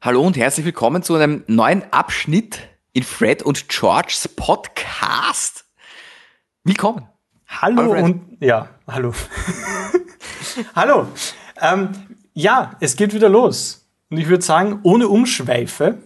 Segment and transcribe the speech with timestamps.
[0.00, 2.60] Hallo und herzlich willkommen zu einem neuen Abschnitt
[2.92, 5.64] in Fred und Georges Podcast.
[6.62, 7.08] Willkommen.
[7.48, 9.12] Hallo, hallo und ja, hallo.
[10.76, 11.08] hallo.
[11.60, 11.88] Ähm,
[12.32, 13.88] ja, es geht wieder los.
[14.08, 15.98] Und ich würde sagen, ohne Umschweife.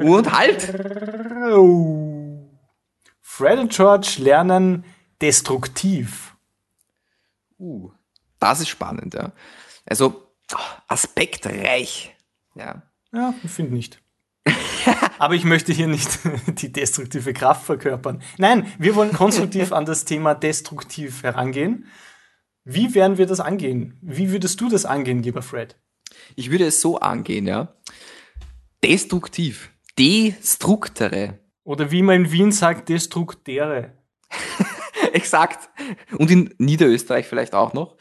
[0.00, 0.62] Und halt!
[3.20, 4.84] Fred und George lernen
[5.20, 6.34] destruktiv.
[7.58, 7.90] Uh.
[8.38, 9.32] Das ist spannend, ja.
[9.84, 10.26] Also
[10.88, 12.14] aspektreich.
[12.54, 14.00] Ja, ja ich finde nicht.
[15.18, 18.22] Aber ich möchte hier nicht die destruktive Kraft verkörpern.
[18.38, 21.86] Nein, wir wollen konstruktiv an das Thema destruktiv herangehen.
[22.64, 23.98] Wie werden wir das angehen?
[24.02, 25.76] Wie würdest du das angehen, lieber Fred?
[26.34, 27.74] Ich würde es so angehen, ja.
[28.82, 29.70] Destruktiv.
[29.98, 31.38] Destruktere.
[31.64, 33.92] Oder wie man in Wien sagt, destruktere.
[35.12, 35.68] Exakt.
[36.16, 37.96] Und in Niederösterreich vielleicht auch noch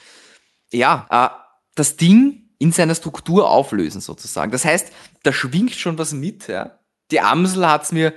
[0.71, 1.29] ja, äh,
[1.75, 4.51] das Ding in seiner Struktur auflösen sozusagen.
[4.51, 4.91] Das heißt,
[5.23, 6.47] da schwingt schon was mit.
[6.47, 6.79] Ja.
[7.11, 8.13] Die Amsel hat's mir,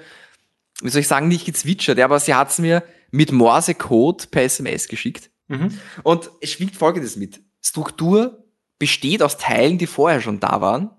[0.81, 4.89] wie soll ich sagen, nicht gezwitschert, ja, aber sie hat's mir mit Morse-Code per SMS
[4.89, 5.31] geschickt.
[5.49, 5.79] Mhm.
[6.03, 7.41] Und es schwingt Folgendes mit.
[7.61, 8.45] Struktur
[8.79, 10.91] besteht aus Teilen, die vorher schon da waren.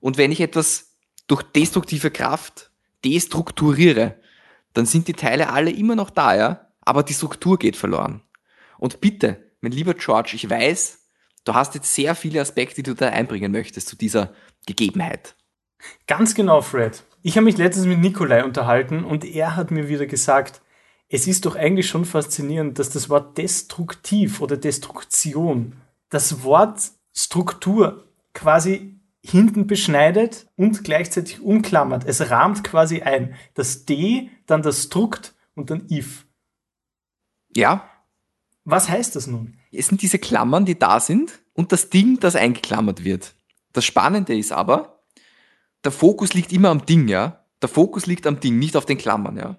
[0.00, 2.70] Und wenn ich etwas durch destruktive Kraft
[3.04, 4.20] destrukturiere,
[4.72, 8.22] dann sind die Teile alle immer noch da, ja, aber die Struktur geht verloren.
[8.78, 10.98] Und bitte, mein lieber George, ich weiß,
[11.44, 14.32] du hast jetzt sehr viele Aspekte, die du da einbringen möchtest zu dieser
[14.66, 15.36] Gegebenheit.
[16.06, 17.04] Ganz genau, Fred.
[17.22, 20.62] Ich habe mich letztens mit Nikolai unterhalten und er hat mir wieder gesagt,
[21.08, 25.76] es ist doch eigentlich schon faszinierend, dass das Wort destruktiv oder Destruktion
[26.08, 32.04] das Wort Struktur quasi hinten beschneidet und gleichzeitig umklammert.
[32.06, 33.34] Es rahmt quasi ein.
[33.54, 36.26] Das D, dann das Strukt und dann if.
[37.54, 37.90] Ja.
[38.66, 39.54] Was heißt das nun?
[39.70, 43.36] Es sind diese Klammern, die da sind und das Ding, das eingeklammert wird.
[43.72, 45.04] Das Spannende ist aber,
[45.84, 47.44] der Fokus liegt immer am Ding, ja.
[47.62, 49.56] Der Fokus liegt am Ding, nicht auf den Klammern, ja.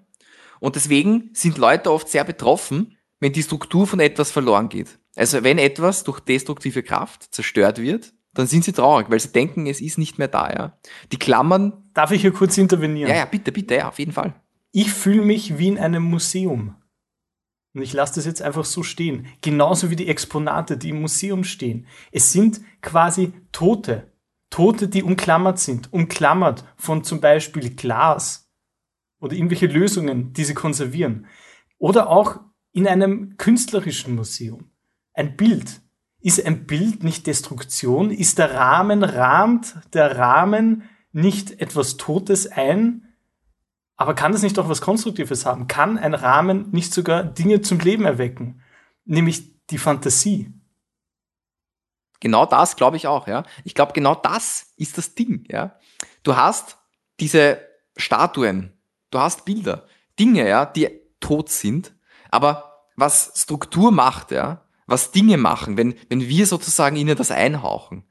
[0.60, 5.00] Und deswegen sind Leute oft sehr betroffen, wenn die Struktur von etwas verloren geht.
[5.16, 9.68] Also wenn etwas durch destruktive Kraft zerstört wird, dann sind sie traurig, weil sie denken,
[9.68, 10.78] es ist nicht mehr da, ja.
[11.14, 11.90] Die Klammern.
[11.94, 13.10] Darf ich hier kurz intervenieren?
[13.10, 14.36] Ja, ja, bitte, bitte, ja, auf jeden Fall.
[14.74, 16.76] Ich fühle mich wie in einem Museum.
[17.78, 19.28] Und ich lasse das jetzt einfach so stehen.
[19.42, 21.86] Genauso wie die Exponate, die im Museum stehen.
[22.12, 24.12] Es sind quasi Tote.
[24.50, 25.94] Tote, die umklammert sind.
[25.94, 28.52] Umklammert von zum Beispiel Glas
[29.20, 31.28] oder irgendwelche Lösungen, die sie konservieren.
[31.78, 32.40] Oder auch
[32.72, 34.72] in einem künstlerischen Museum.
[35.14, 35.82] Ein Bild.
[36.20, 38.10] Ist ein Bild nicht Destruktion?
[38.10, 43.07] Ist der Rahmen, rahmt der Rahmen nicht etwas Totes ein?
[43.98, 45.68] Aber kann das nicht auch was Konstruktives haben?
[45.68, 48.62] Kann ein Rahmen nicht sogar Dinge zum Leben erwecken?
[49.06, 50.54] Nämlich die Fantasie.
[52.20, 53.44] Genau das glaube ich auch, ja.
[53.64, 55.76] Ich glaube, genau das ist das Ding, ja.
[56.24, 56.78] Du hast
[57.20, 57.60] diese
[57.96, 58.72] Statuen,
[59.12, 59.86] du hast Bilder,
[60.20, 61.96] Dinge, ja, die tot sind,
[62.30, 68.04] aber was Struktur macht, ja, was Dinge machen, wenn, wenn wir sozusagen ihnen das einhauchen,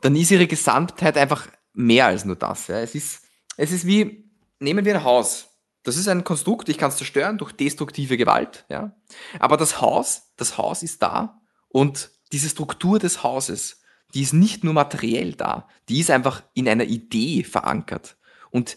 [0.00, 2.80] dann ist ihre Gesamtheit einfach mehr als nur das, ja.
[2.80, 3.24] Es ist,
[3.56, 4.29] es ist wie,
[4.60, 5.48] nehmen wir ein Haus.
[5.82, 8.94] Das ist ein Konstrukt, ich kann es zerstören durch destruktive Gewalt, ja.
[9.38, 13.80] Aber das Haus, das Haus ist da und diese Struktur des Hauses,
[14.14, 18.18] die ist nicht nur materiell da, die ist einfach in einer Idee verankert.
[18.50, 18.76] Und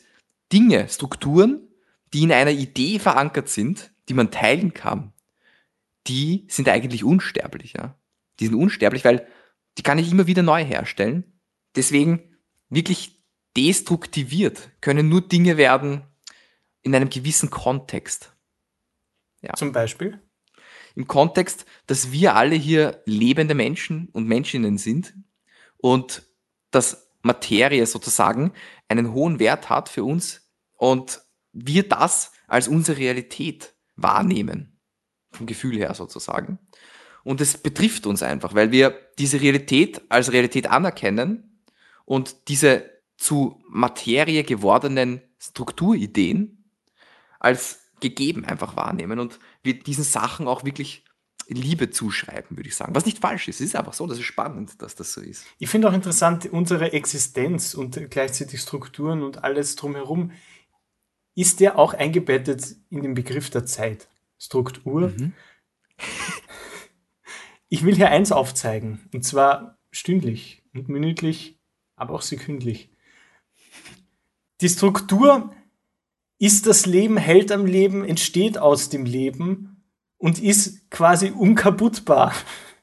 [0.51, 1.67] Dinge, Strukturen,
[2.13, 5.13] die in einer Idee verankert sind, die man teilen kann,
[6.07, 7.97] die sind eigentlich unsterblich, ja.
[8.39, 9.27] Die sind unsterblich, weil
[9.77, 11.39] die kann ich immer wieder neu herstellen.
[11.75, 12.37] Deswegen
[12.69, 13.22] wirklich
[13.55, 16.03] destruktiviert können nur Dinge werden
[16.81, 18.33] in einem gewissen Kontext.
[19.41, 19.53] Ja.
[19.53, 20.21] Zum Beispiel?
[20.95, 25.15] Im Kontext, dass wir alle hier lebende Menschen und Menschinnen sind
[25.77, 26.23] und
[26.71, 28.53] dass Materie sozusagen
[28.87, 31.21] einen hohen Wert hat für uns und
[31.51, 34.79] wir das als unsere Realität wahrnehmen,
[35.31, 36.59] vom Gefühl her sozusagen.
[37.23, 41.61] Und es betrifft uns einfach, weil wir diese Realität als Realität anerkennen
[42.05, 42.92] und diese
[43.23, 46.65] zu Materie gewordenen Strukturideen
[47.39, 51.05] als gegeben einfach wahrnehmen und wir diesen Sachen auch wirklich
[51.47, 52.95] Liebe zuschreiben, würde ich sagen.
[52.95, 53.61] Was nicht falsch ist.
[53.61, 55.45] Ist einfach so, das ist spannend, dass das so ist.
[55.57, 60.31] Ich finde auch interessant, unsere Existenz und gleichzeitig Strukturen und alles drumherum,
[61.35, 64.07] ist der auch eingebettet in den Begriff der Zeit.
[64.37, 65.13] Struktur.
[65.17, 65.33] Mhm.
[67.69, 71.59] Ich will hier eins aufzeigen, und zwar stündlich und minütlich,
[71.95, 72.92] aber auch sekündlich.
[74.63, 75.53] Die Struktur
[76.39, 79.83] ist das Leben, hält am Leben, entsteht aus dem Leben
[80.17, 82.33] und ist quasi unkaputtbar.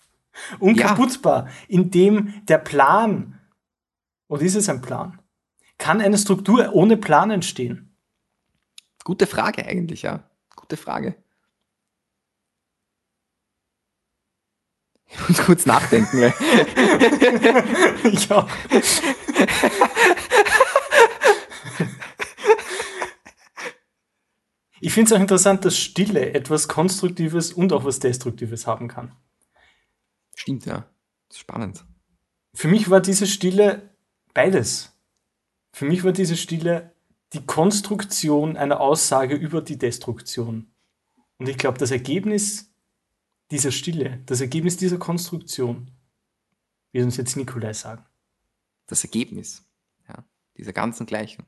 [0.59, 1.53] unkaputtbar, ja.
[1.69, 3.41] in dem der Plan,
[4.29, 5.21] oder ist es ein Plan?
[5.79, 7.97] Kann eine Struktur ohne Plan entstehen?
[9.03, 10.29] Gute Frage eigentlich, ja.
[10.55, 11.17] Gute Frage.
[15.07, 16.31] Ich muss kurz nachdenken.
[18.05, 18.47] ich auch.
[24.91, 29.13] Ich finde es auch interessant, dass Stille etwas Konstruktives und auch was Destruktives haben kann.
[30.35, 30.85] Stimmt, ja.
[31.33, 31.85] spannend.
[32.55, 33.95] Für mich war diese Stille
[34.35, 34.93] beides.
[35.73, 36.93] Für mich war diese Stille
[37.35, 40.73] die Konstruktion einer Aussage über die Destruktion.
[41.39, 42.75] Und ich glaube, das Ergebnis
[43.53, 45.93] dieser Stille, das Ergebnis dieser Konstruktion,
[46.91, 48.05] wird uns jetzt Nikolai sagen.
[48.89, 49.65] Das Ergebnis
[50.09, 50.25] ja,
[50.57, 51.47] dieser ganzen Gleichung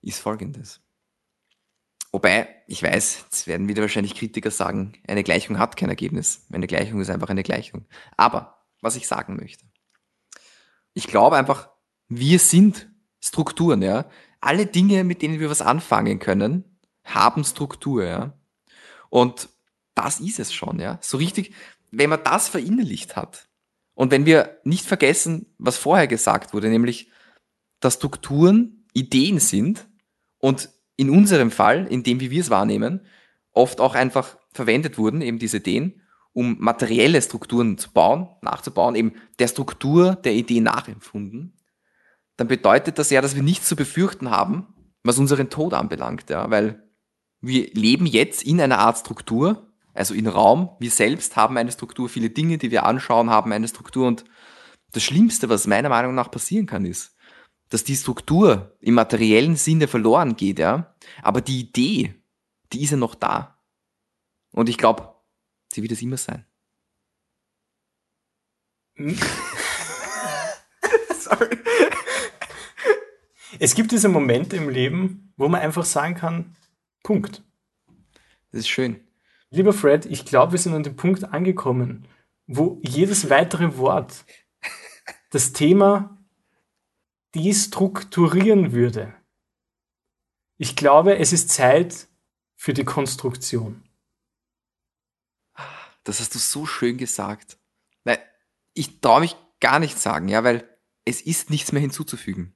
[0.00, 0.80] ist folgendes.
[2.10, 6.46] Wobei, ich weiß, jetzt werden wieder wahrscheinlich Kritiker sagen, eine Gleichung hat kein Ergebnis.
[6.50, 7.86] Eine Gleichung ist einfach eine Gleichung.
[8.16, 9.64] Aber, was ich sagen möchte,
[10.94, 11.68] ich glaube einfach,
[12.08, 12.88] wir sind
[13.20, 14.08] Strukturen, ja.
[14.40, 18.32] Alle Dinge, mit denen wir was anfangen können, haben Struktur, ja.
[19.10, 19.48] Und
[19.94, 20.98] das ist es schon, ja.
[21.02, 21.52] So richtig,
[21.90, 23.48] wenn man das verinnerlicht hat
[23.94, 27.10] und wenn wir nicht vergessen, was vorher gesagt wurde, nämlich,
[27.80, 29.86] dass Strukturen Ideen sind
[30.38, 33.00] und in unserem Fall, in dem, wie wir es wahrnehmen,
[33.52, 36.02] oft auch einfach verwendet wurden, eben diese Ideen,
[36.32, 41.56] um materielle Strukturen zu bauen, nachzubauen, eben der Struktur der Idee nachempfunden,
[42.36, 44.66] dann bedeutet das ja, dass wir nichts zu befürchten haben,
[45.04, 46.82] was unseren Tod anbelangt, ja, weil
[47.40, 52.08] wir leben jetzt in einer Art Struktur, also in Raum, wir selbst haben eine Struktur,
[52.08, 54.24] viele Dinge, die wir anschauen, haben eine Struktur und
[54.92, 57.14] das Schlimmste, was meiner Meinung nach passieren kann, ist,
[57.68, 60.94] dass die Struktur im materiellen Sinne verloren geht, ja.
[61.22, 62.14] Aber die Idee,
[62.72, 63.58] die ist ja noch da.
[64.52, 65.14] Und ich glaube,
[65.72, 66.44] sie wird es immer sein.
[71.18, 71.58] Sorry.
[73.60, 76.56] Es gibt diese Momente im Leben, wo man einfach sagen kann,
[77.02, 77.42] Punkt.
[78.50, 79.00] Das ist schön.
[79.50, 82.06] Lieber Fred, ich glaube, wir sind an dem Punkt angekommen,
[82.46, 84.24] wo jedes weitere Wort
[85.30, 86.17] das Thema
[87.34, 89.14] destrukturieren würde.
[90.56, 92.08] Ich glaube, es ist Zeit
[92.56, 93.88] für die Konstruktion.
[96.04, 97.58] Das hast du so schön gesagt.
[98.04, 98.18] Nein,
[98.74, 100.68] ich traue mich gar nicht sagen, ja, weil
[101.04, 102.54] es ist nichts mehr hinzuzufügen.